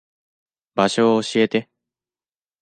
[0.73, 1.69] 場所教えて。